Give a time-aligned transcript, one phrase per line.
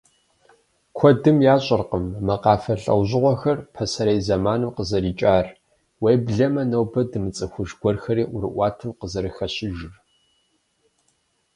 [0.97, 5.47] Куэдым ящӏэркъым мы къафэ лӏэужьыгъуэхэр пасэрей зэманым къызэрикӏар,
[6.03, 9.95] уеблэмэ нобэ дымыцӏыхуж гуэрхэри ӏуэрыӏуатэм къызэрыхэщыжыр.